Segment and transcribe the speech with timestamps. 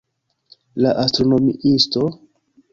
[0.85, 2.11] La astronomiisto?